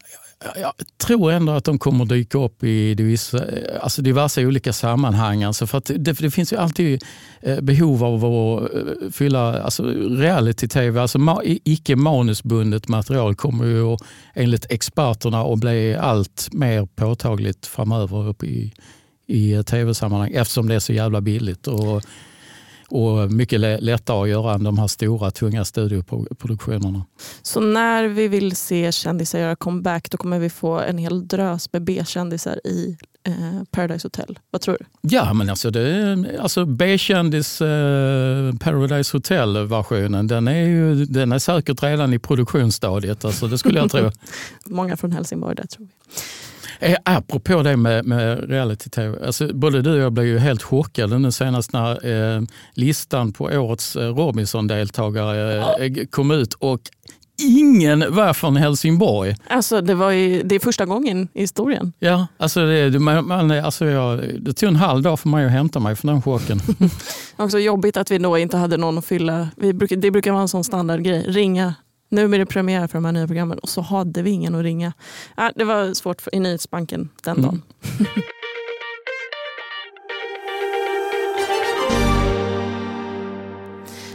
[0.57, 5.43] jag, tror ändå att de kommer dyka upp i diverse, alltså diverse olika sammanhang.
[5.43, 7.05] Alltså för att det, det finns ju alltid
[7.41, 11.01] eh, behov av att eh, fylla alltså reality-tv.
[11.01, 13.97] Alltså ma, icke manusbundet material kommer ju
[14.35, 18.73] enligt experterna att bli allt mer påtagligt framöver upp i,
[19.27, 21.67] i eh, tv-sammanhang eftersom det är så jävla billigt.
[21.67, 22.03] Och,
[22.91, 27.05] och mycket lä- lättare att göra än de här stora tunga studioproduktionerna.
[27.43, 31.73] Så när vi vill se kändisar göra comeback då kommer vi få en hel drös
[31.73, 34.39] med B-kändisar i eh, Paradise Hotel.
[34.51, 34.85] Vad tror du?
[35.09, 41.83] Ja, men alltså, det, alltså B-kändis eh, Paradise Hotel-versionen den är, ju, den är säkert
[41.83, 43.25] redan i produktionsstadiet.
[43.25, 44.11] Alltså, det skulle jag tro.
[44.67, 45.93] Många från Helsingborg där tror vi.
[46.81, 49.27] Eh, apropå det med, med reality-tv.
[49.27, 52.43] Alltså, både du och jag blev ju helt chockade nu senast när eh,
[52.75, 56.81] listan på årets eh, Robinson-deltagare eh, kom ut och
[57.43, 59.37] ingen var från Helsingborg.
[59.49, 61.93] Alltså, det, var ju, det är första gången i historien.
[61.99, 65.53] Ja, alltså det, man, man, alltså jag, det tog en halv dag för mig att
[65.53, 66.61] hämta mig från den chocken.
[67.37, 69.49] Också jobbigt att vi då inte hade någon att fylla.
[69.57, 71.25] Vi brukar, det brukar vara en sån standardgrej.
[71.29, 71.75] Ringa.
[72.13, 74.63] Nu blir det premiär för de här nya programmen och så hade vi ingen att
[74.63, 74.93] ringa.
[75.37, 77.43] Ja, det var svårt för, i nyhetsbanken den Mm.
[77.43, 77.63] dagen.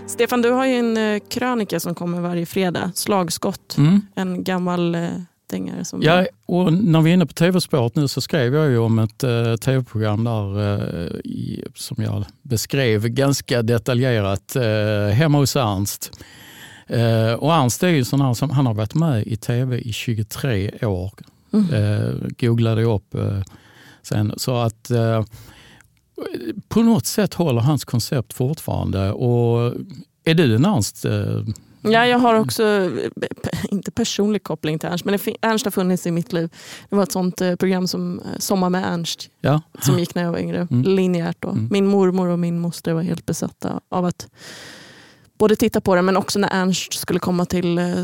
[0.07, 2.91] Stefan, du har ju en eh, krönika som kommer varje fredag.
[2.95, 3.77] Slagskott.
[3.77, 4.01] Mm.
[4.15, 5.09] En gammal eh,
[5.49, 5.85] dängare.
[5.85, 8.99] Som Ja, och när vi är inne på tv-spåret nu så skrev jag ju om
[8.99, 16.11] ett uh, tv-program där eh, i, som jag beskrev ganska detaljerat uh, hemma hos Ernst.
[16.87, 19.93] Eh, och Ernst är ju sån här som han har varit med i tv i
[19.93, 21.11] 23 år.
[21.53, 21.73] Mm.
[21.73, 23.41] Eh, googlade jag upp eh,
[24.01, 24.33] sen.
[24.37, 25.23] Så att eh,
[26.67, 29.11] på något sätt håller hans koncept fortfarande.
[29.11, 29.73] Och
[30.23, 31.05] är du en Ernst?
[31.05, 31.41] Eh,
[31.91, 32.91] Ja, jag har också,
[33.69, 36.49] inte personlig koppling till Ernst, men Ernst har funnits i mitt liv.
[36.89, 39.61] Det var ett sånt program som Sommar med Ernst ja.
[39.81, 40.67] som gick när jag var yngre.
[40.71, 40.83] Mm.
[40.83, 41.49] Linjärt då.
[41.49, 41.67] Mm.
[41.71, 44.27] Min mormor och min moster var helt besatta av att
[45.37, 48.03] både titta på det men också när Ernst skulle komma till eh,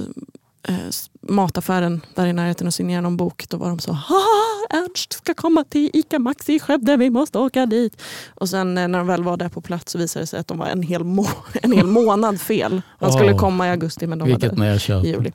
[1.28, 3.46] mataffären där i närheten och signera någon bok.
[3.50, 7.40] Då var de så Haha, Ernst ska komma till ICA Maxi i Skövde, vi måste
[7.40, 8.02] åka dit.
[8.36, 10.48] Och sen eh, när de väl var där på plats så visade det sig att
[10.48, 11.28] de var en hel, må-
[11.62, 12.82] en hel månad fel.
[13.00, 13.38] De skulle Åh.
[13.38, 15.32] komma i augusti men de Vilket var där i juli.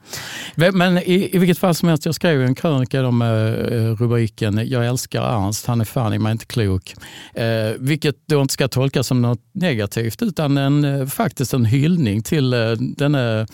[0.73, 4.87] Men i, i vilket fall som helst, jag skrev en krönika med eh, rubriken Jag
[4.87, 6.95] älskar Ernst, han är fan i mig inte klok.
[7.35, 7.45] Eh,
[7.79, 12.53] vilket då inte ska tolkas som något negativt utan en, eh, faktiskt en hyllning till
[12.53, 13.47] eh, denna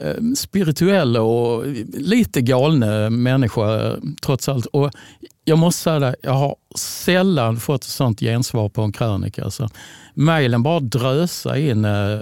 [0.00, 4.66] Ehm, spirituella och lite galna människa trots allt.
[4.66, 4.90] Och
[5.44, 9.44] jag måste säga det, jag har sällan fått ett sånt gensvar på en krönika.
[9.44, 9.68] Alltså,
[10.18, 12.18] Mejlen bara drösa in eh,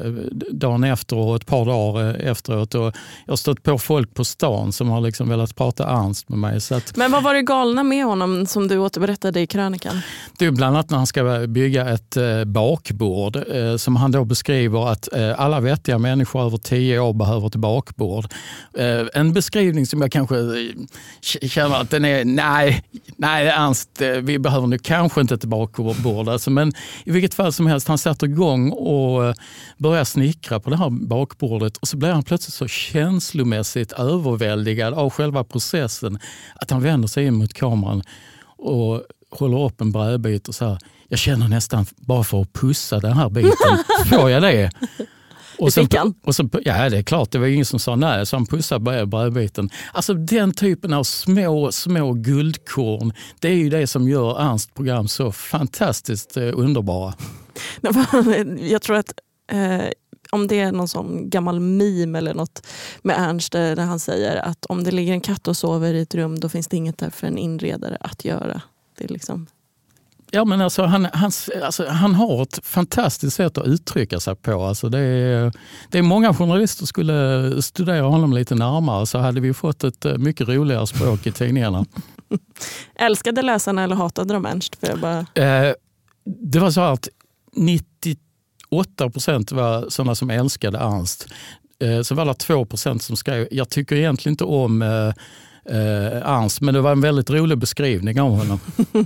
[0.51, 2.75] dagen efter och ett par dagar efteråt.
[2.75, 6.39] Och jag har stött på folk på stan som har liksom velat prata Ernst med
[6.39, 6.61] mig.
[6.61, 10.01] Så att, Men vad var det galna med honom som du återberättade i krönikan?
[10.39, 14.25] det är bland annat när han ska bygga ett eh, bakbord eh, som han då
[14.25, 18.25] beskriver att eh, alla vettiga människor över tio år behöver ett bakbord.
[18.79, 22.85] Eh, en beskrivning som jag kanske eh, känner att den är, nej,
[23.17, 26.29] nej Ernst, eh, vi behöver nu kanske inte ett bakbord.
[26.29, 26.73] Alltså, men
[27.05, 29.35] i vilket fall som helst, han sätter igång och eh,
[29.79, 35.11] börjar snickra på det här bakbordet och så blir han plötsligt så känslomässigt överväldigad av
[35.11, 36.19] själva processen
[36.55, 38.03] att han vänder sig in mot kameran
[38.47, 40.79] och håller upp en brädbit och säger
[41.09, 43.85] jag känner nästan bara för att pussa den här biten.
[44.11, 44.71] Får jag det?
[45.59, 46.15] Och han.
[46.25, 47.31] och så, ja, det är klart.
[47.31, 49.71] Det var ingen som sa nej, så han pussade brädbiten.
[49.93, 55.09] Alltså den typen av små, små guldkorn, det är ju det som gör Ernst program
[55.09, 57.15] så fantastiskt eh, underbara.
[58.61, 59.13] Jag tror att
[59.53, 59.85] eh,
[60.31, 62.67] om det är någon sån gammal meme eller något
[63.03, 66.15] med Ernst där han säger att om det ligger en katt och sover i ett
[66.15, 68.63] rum då finns det inget där för en inredare att göra.
[68.99, 69.47] Det är liksom,
[70.31, 74.65] Ja, men alltså, han, hans, alltså, han har ett fantastiskt sätt att uttrycka sig på.
[74.65, 75.53] Alltså, det, är,
[75.91, 80.17] det är många journalister skulle studera honom lite närmare så hade vi fått ett eh,
[80.17, 81.85] mycket roligare språk i tidningarna.
[82.95, 84.77] älskade läsarna eller hatade de Ernst?
[84.81, 85.75] För jag bara, Eh,
[86.25, 87.09] det var så att
[87.57, 91.27] 98 procent var sådana som älskade Ernst.
[91.81, 95.09] Eh, så var det 2 procent som skrev, jag tycker egentligen inte om eh,
[95.77, 98.61] eh, Ernst, men det var en väldigt rolig beskrivning av honom.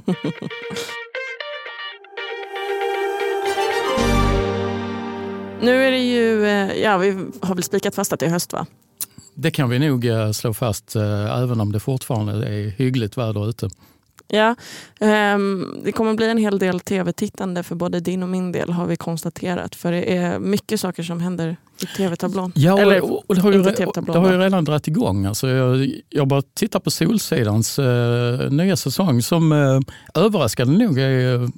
[5.60, 8.52] nu är det ju, eh, ja vi har väl spikat fast att det är höst
[8.52, 8.66] va?
[9.34, 13.48] Det kan vi nog eh, slå fast, eh, även om det fortfarande är hyggligt väder
[13.48, 13.68] ute.
[14.30, 14.56] Ja,
[15.00, 18.86] ehm, det kommer bli en hel del tv-tittande för både din och min del har
[18.86, 19.74] vi konstaterat.
[19.74, 22.52] För det är mycket saker som händer i tv-tablån.
[22.54, 25.26] Ja, Eller, och, det, har ju, det har ju redan dragit igång.
[25.26, 29.80] Alltså jag, jag bara tittar på Solsidans eh, nya säsong som eh,
[30.14, 31.48] överraskande nog är eh,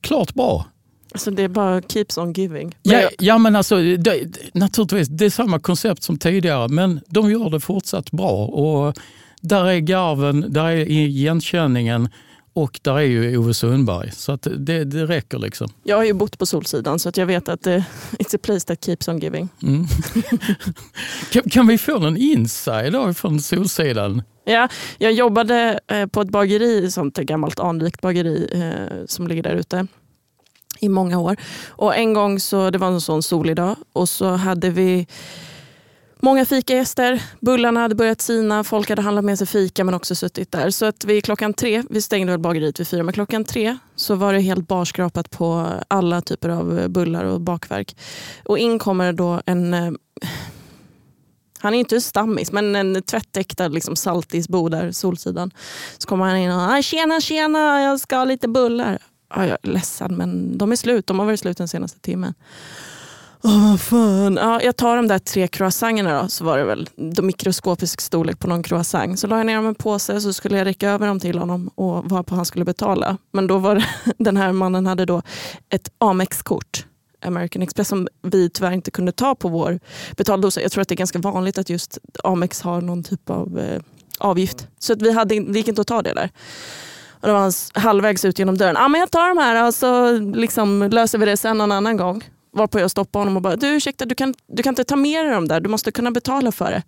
[0.00, 0.66] klart bra.
[1.12, 2.76] Alltså det är bara keeps on giving.
[2.82, 7.00] Men Ja, jag- ja men alltså, det, naturligtvis, det är samma koncept som tidigare men
[7.06, 8.46] de gör det fortsatt bra.
[8.46, 8.98] Och
[9.40, 12.08] där är garven, där är igenkänningen
[12.52, 14.10] och där är ju Ove Sundberg.
[14.12, 15.68] Så att det, det räcker liksom.
[15.84, 17.84] Jag har ju bott på Solsidan så att jag vet att det,
[18.18, 19.48] it's a place that keeps on giving.
[19.62, 19.86] Mm.
[21.32, 24.22] kan, kan vi få någon inside från Solsidan?
[24.44, 24.68] Ja,
[24.98, 29.86] jag jobbade eh, på ett bageri, sånt gammalt anrikt bageri eh, som ligger där ute
[30.80, 31.36] i många år.
[31.68, 35.06] Och en gång så, det var en sån solig dag och så hade vi
[36.20, 37.22] många fikagäster.
[37.40, 40.70] Bullarna hade börjat sina, folk hade handlat med sig fika men också suttit där.
[40.70, 44.14] Så att vi klockan tre, vi stängde väl bageriet vid fyra, men klockan tre så
[44.14, 47.96] var det helt barskrapat på alla typer av bullar och bakverk.
[48.44, 49.90] Och in kommer då en eh,
[51.62, 55.50] han är inte stammis, men en tvättäkta liksom, saltisbo där, Solsidan.
[55.98, 58.98] Så kommer han in och tjena tjena, jag ska ha lite bullar.
[59.34, 62.34] Ja, jag är ledsen men de är slut, de har varit slut den senaste timmen.
[63.42, 64.36] Åh, vad fan.
[64.36, 68.38] Ja, jag tar de där tre croissangerna då, så var det väl de mikroskopisk storlek
[68.38, 69.18] på någon croissant.
[69.18, 71.38] Så la jag ner dem i en påse så skulle jag räcka över dem till
[71.38, 73.16] honom och varpå han skulle betala.
[73.32, 73.84] Men då var det,
[74.18, 75.22] den här mannen hade då
[75.68, 76.86] ett Amex-kort.
[77.24, 79.80] American Express som vi tyvärr inte kunde ta på vår
[80.16, 80.62] betaldosa.
[80.62, 83.82] Jag tror att det är ganska vanligt att just Amex har någon typ av eh,
[84.18, 84.68] avgift.
[84.78, 86.30] Så att vi hade, det gick inte att ta det där.
[87.20, 88.76] Och då var han halvvägs ut genom dörren.
[88.78, 91.96] Ja, men jag tar de här och så liksom löser vi det sen någon annan
[91.96, 92.24] gång.
[92.52, 95.24] Varpå jag stoppade honom och bara, du ursäkta, du kan, du kan inte ta med
[95.24, 96.82] dig de där, du måste kunna betala för det.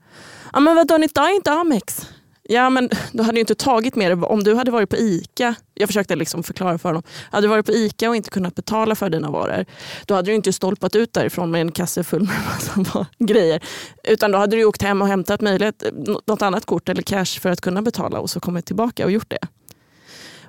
[0.53, 2.07] Ja men vadå, ni tar inte Amex?
[2.42, 5.55] Ja men du hade ju inte tagit med det om du hade varit på ICA.
[5.75, 7.03] Jag försökte liksom förklara för honom.
[7.31, 9.64] Hade du varit på ICA och inte kunnat betala för dina varor,
[10.07, 13.62] då hade du inte stolpat ut därifrån med en kasse full med massa grejer.
[14.05, 15.90] Utan då hade du åkt hem och hämtat möjlighet, eh,
[16.27, 19.31] något annat kort eller cash för att kunna betala och så kommit tillbaka och gjort
[19.31, 19.49] det.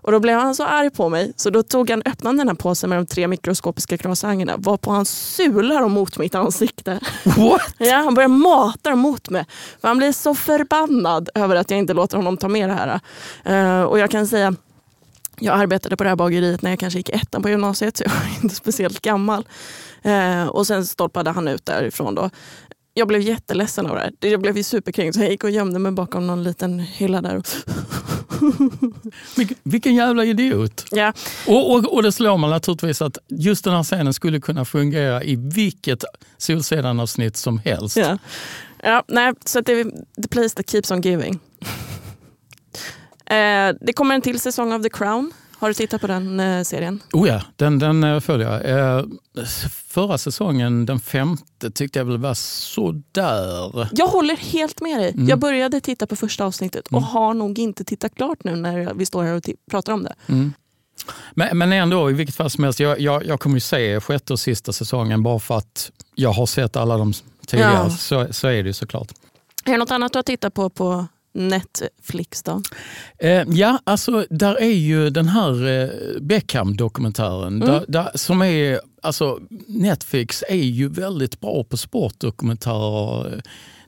[0.04, 2.56] Och då blev han så arg på mig så då tog han öppnade den här
[2.56, 7.00] påsen med de tre mikroskopiska croissangerna varpå han sular dem mot mitt ansikte.
[7.24, 7.62] What?
[7.78, 9.46] Ja, han börjar mata dem mot mig.
[9.82, 13.00] För han blir så förbannad över att jag inte låter honom ta med det här.
[13.44, 14.56] Eh, och jag kan säga,
[15.40, 18.12] jag arbetade på det här bageriet när jag kanske gick ettan på gymnasiet så jag
[18.12, 19.48] var inte speciellt gammal.
[20.02, 22.30] Eh, och sen stolpade han ut därifrån då.
[22.94, 24.14] Jag blev jätteledsen av det här.
[24.20, 27.42] Jag blev ju superkränkt så jag gick och gömde mig bakom någon liten hylla där.
[29.36, 30.86] Vilken, vilken jävla idiot.
[30.92, 31.14] Ja,
[31.48, 35.24] Och, och, och det slår man naturligtvis att just den här scenen skulle kunna fungera
[35.24, 36.04] i vilket
[36.38, 37.98] Solsidan-avsnitt som helst.
[37.98, 38.18] Ja.
[38.84, 39.84] Ja, nej, så det är
[40.22, 41.40] the place that keeps on giving.
[43.26, 45.32] Eh, det kommer en till säsong av The Crown.
[45.64, 47.04] Har du tittat på den eh, serien?
[47.14, 48.80] Oh ja, den, den eh, följer jag.
[48.98, 49.06] Eh,
[49.88, 53.88] förra säsongen, den femte, tyckte jag väl var sådär.
[53.92, 55.12] Jag håller helt med dig.
[55.12, 55.28] Mm.
[55.28, 59.06] Jag började titta på första avsnittet och har nog inte tittat klart nu när vi
[59.06, 60.14] står här och pratar om det.
[60.28, 60.54] Mm.
[61.34, 64.34] Men, men ändå, i vilket fall som helst, jag, jag, jag kommer ju se sjätte
[64.34, 67.14] och sista säsongen bara för att jag har sett alla de
[67.48, 67.74] tidigare.
[67.74, 67.90] Ja.
[67.90, 69.12] Så, så är det ju såklart.
[69.66, 72.62] Är det något annat du har tittat på på Netflix då?
[73.20, 75.90] Eh, ja, alltså där är ju den här eh,
[76.22, 77.60] Beckham-dokumentären.
[77.60, 83.42] Där, där, som är, alltså, Netflix är ju väldigt bra på sportdokumentärer.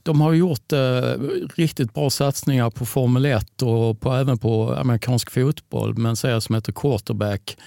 [0.04, 1.14] De har gjort eh,
[1.56, 6.42] riktigt bra satsningar på Formel 1 och på, även på amerikansk fotboll med en serie
[6.42, 7.58] som heter Quarterback.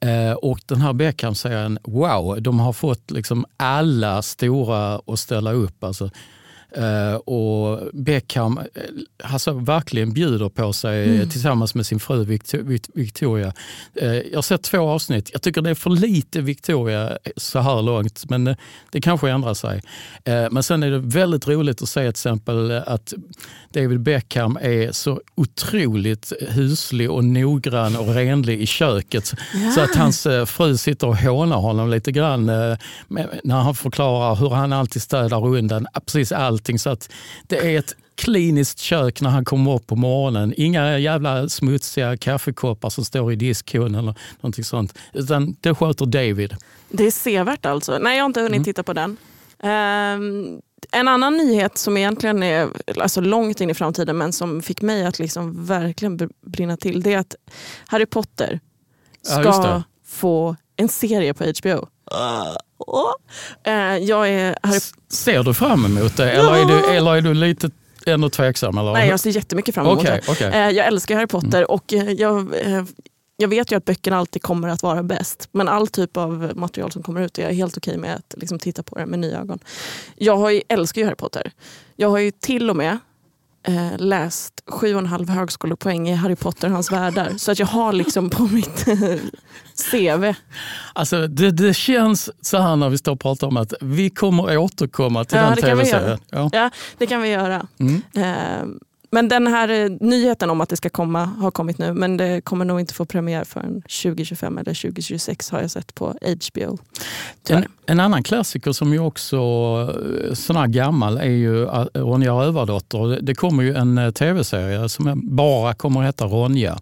[0.00, 5.84] Eh, och den här Beckham-serien, wow, de har fått liksom alla stora att ställa upp.
[5.84, 6.10] Alltså,
[7.24, 8.64] och Beckham eh,
[9.32, 13.52] alltså, verkligen bjuder på sig eh, tillsammans med sin fru Victor- Vic- Victoria.
[13.94, 15.30] Eh, jag har sett två avsnitt.
[15.32, 18.56] Jag tycker det är för lite Victoria så här långt, men eh,
[18.90, 19.82] det kanske ändrar sig.
[20.24, 23.12] Eh, men sen är det väldigt roligt att se till exempel att
[23.72, 29.32] David Beckham är så otroligt huslig och noggrann och renlig i köket.
[29.74, 32.76] Så att hans eh, fru sitter och hånar honom lite grann eh,
[33.44, 36.32] när han förklarar hur han alltid städar undan precis
[36.66, 36.78] allting.
[36.78, 37.10] Så att
[37.46, 40.54] det är ett kliniskt kök när han kommer upp på morgonen.
[40.56, 44.94] Inga jävla smutsiga kaffekoppar som står i diskhon eller någonting sånt.
[45.12, 46.56] Utan det sköter David.
[46.90, 47.98] Det är sevärt alltså.
[47.98, 48.64] Nej, jag har inte hunnit Mm.
[48.64, 49.16] titta på den.
[49.62, 50.60] Ehm,
[50.92, 52.68] en annan nyhet som egentligen är
[53.00, 57.02] alltså långt in i framtiden men som fick mig att liksom verkligen br- brinna till
[57.02, 57.34] det är att
[57.86, 58.60] Harry Potter
[59.28, 59.82] Ja, ska det.
[60.06, 61.88] få en serie på HBO.
[63.64, 64.80] Eh, jag är Harry...
[65.08, 67.70] Ser du fram emot det eller är du, eller är du lite
[68.06, 68.78] ändå tveksam?
[68.78, 68.92] Eller?
[68.92, 70.44] Nej, jag ser jättemycket fram emot Okej, det.
[70.44, 70.68] Mm.
[70.68, 72.54] Eh, jag älskar Harry Potter och eh, jag,
[73.36, 75.48] jag vet ju att böckerna alltid kommer att vara bäst.
[75.52, 78.58] Men all typ av material som kommer ut är jag helt okej med att liksom,
[78.58, 79.58] titta på det med nya ögon.
[80.16, 81.52] Jag har ju, älskar ju Harry Potter.
[81.96, 82.98] Jag har ju till och med
[83.66, 87.32] eh, läst sju och en halv högskolepoäng i Harry Potter och hans världar.
[87.36, 88.96] Så att jag har liksom på mitt eh,
[89.90, 90.34] CV.
[90.92, 94.56] Alltså, det, det känns så här när vi står och pratar om att vi kommer
[94.58, 96.18] återkomma till Ja, den tv-serien.
[96.30, 96.50] Ja.
[96.52, 97.66] Ja, det kan vi göra.
[97.78, 98.02] Mm.
[98.14, 98.66] Eh,
[99.10, 101.92] men den här eh, nyheten om att det ska komma har kommit nu.
[101.92, 106.06] Men det kommer nog inte få premiär förrän 2025 eller 2026 har jag sett på
[106.54, 106.78] HBO.
[107.48, 112.32] En, en annan klassiker som ju också är sån här gammal är ju eh, Ronja
[112.32, 113.20] Rövardotter.
[113.22, 116.78] Det- kommer ju en tv-serie som bara kommer att heta Ronja.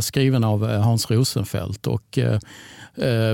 [0.00, 1.86] Skriven av Hans Rosenfeldt.
[1.86, 2.18] Och,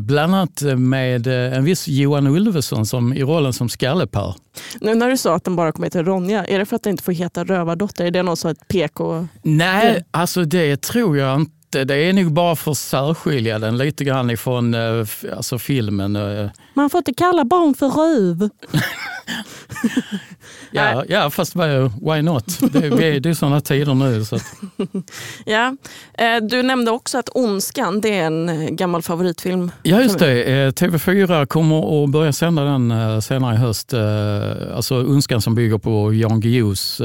[0.00, 4.35] bland annat med eh, en viss Johan Ulveson som, i rollen som Skalle-Per.
[4.81, 6.90] Nu när du sa att den bara kommer heta Ronja, är det för att den
[6.90, 8.05] inte får heta Rövardotter?
[8.05, 9.27] Är det något så ett PK?
[9.42, 11.53] Nej, alltså det tror jag inte.
[11.84, 15.06] Det är nog bara för att särskilja den lite grann ifrån eh,
[15.37, 16.16] alltså filmen.
[16.16, 16.48] eh.
[16.74, 18.48] Man får inte kalla barn för röv.
[20.70, 22.72] Ja, ja fast why not?
[22.72, 24.24] Det, vi- det är sådana tider nu.
[24.24, 24.38] Så
[25.46, 25.76] Ja.
[26.18, 29.70] Eh, Du nämnde också att Ondskan, det är en gammal favoritfilm.
[29.82, 30.42] ja, just det.
[30.44, 33.94] Eh, TV4 kommer att börja sända den senare i höst.
[34.74, 37.00] Alltså Önskan som bygger på Jan Guillous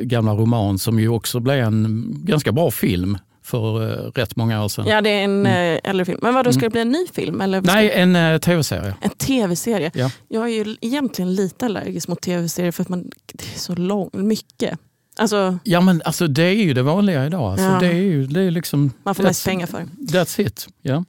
[0.00, 4.68] gamla roman som ju också blev en ganska bra film för eh, rätt många år
[4.68, 4.86] sedan.
[4.86, 6.18] Ja, det är en eh, äldre film.
[6.22, 7.40] Men vad då ska det bli en ny film?
[7.40, 8.94] Eller Nej, en eh, tv-serie.
[9.00, 9.90] En tv-serie.
[9.94, 10.10] Ja.
[10.28, 14.10] Jag är ju egentligen lite allergisk mot tv-serier för att man, det är så lång,
[14.12, 14.78] mycket.
[15.18, 17.50] Alltså, Ja, men alltså, det är ju det vanliga idag.
[17.52, 17.78] Alltså, Ja.
[17.80, 19.84] Det är ju det är liksom, man får mest pengar för.
[19.98, 20.68] That's it.
[20.82, 21.04] Ja.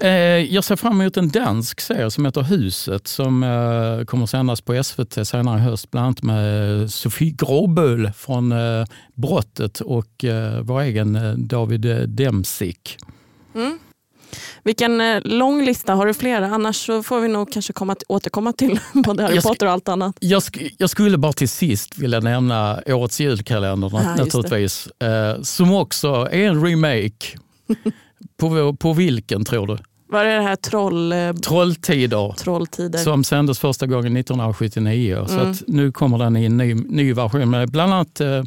[0.00, 0.10] Eh,
[0.54, 4.82] jag ser fram emot en dansk serie som heter Huset som eh, kommer sändas på
[4.84, 5.90] SVT senare i höst.
[5.90, 11.96] Bland annat med Sofie Gråböl från eh, Brottet och eh, vår egen eh, David eh,
[11.96, 12.96] Demsik.
[13.54, 13.78] Mm.
[14.62, 16.46] Vilken eh, lång lista, har du flera?
[16.46, 20.16] Annars så får vi nog kanske komma, återkomma till både Harry Potter och allt annat.
[20.20, 24.22] Jag, sk- jag skulle bara till sist vilja nämna årets julkalender det.
[24.24, 24.86] naturligtvis.
[24.86, 27.38] Eh, som också är en remake.
[28.38, 29.78] på, på vilken tror du?
[30.10, 32.34] Var det det här troll, eh, Trolltider.
[32.38, 32.98] trolltider?
[32.98, 35.24] Som sändes första gången 1979.
[35.28, 35.50] Så Mm.
[35.50, 38.42] att nu kommer den i en ny, ny version med bland annat eh,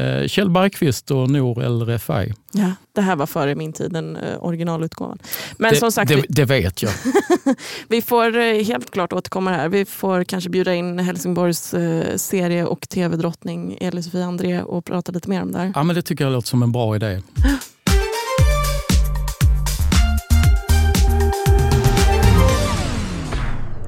[0.00, 2.32] eh, Kjell Bergqvist och Nour El Refai.
[2.52, 5.18] Ja, det här var före min tid, den eh, originalutgåvan.
[5.58, 6.92] Men det, som sagt, det, vi, det vet jag.
[7.88, 9.68] vi får helt klart återkomma här.
[9.68, 15.30] Vi får kanske bjuda in Helsingborgs eh, serie och tv-drottning Elisofie André och prata lite
[15.30, 15.72] mer om det här.
[15.74, 17.22] Ja, men det tycker jag låter som en bra idé.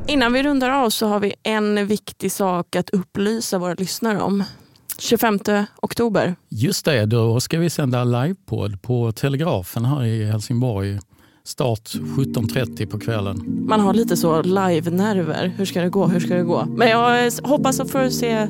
[0.09, 4.45] Innan vi rundar av så har vi en viktig sak att upplysa våra lyssnare om.
[4.99, 5.39] 25
[5.83, 6.37] oktober.
[6.49, 10.99] Just det, då ska vi sända livepodd på Telegrafen här i Helsingborg.
[11.45, 13.65] Start 17.30 på kvällen.
[13.69, 15.53] Man har lite så live-nerver.
[15.57, 16.07] Hur ska det gå?
[16.07, 16.65] Hur ska det gå?
[16.65, 18.49] Men jag hoppas att få se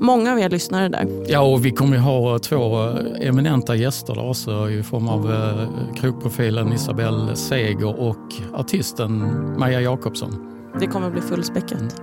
[0.00, 1.24] många av er lyssnare där.
[1.28, 2.76] Ja, och vi kommer ha två
[3.20, 10.53] eminenta gäster där också i form av eh, krogprofilen Isabelle Seger och artisten Maja Jakobsson.
[10.80, 12.02] Det kommer bli fullspäckat.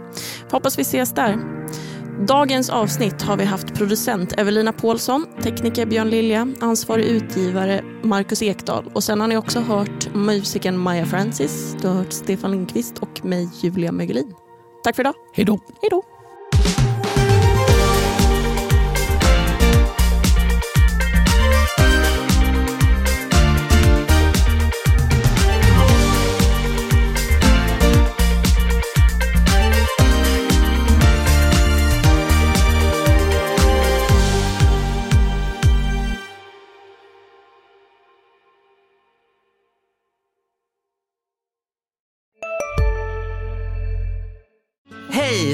[0.51, 1.37] Hoppas vi ses där.
[2.27, 8.91] Dagens avsnitt har vi haft producent Evelina Paulsson, tekniker Björn Lilja, ansvarig utgivare Marcus Ekdahl
[8.93, 13.25] och sen har ni också hört musikern Maja Francis, du har hört Stefan Lindqvist och
[13.25, 14.33] mig Julia Mögelin.
[14.83, 15.13] Tack för idag.
[15.33, 15.59] Hej då.
[15.81, 16.10] Hej då.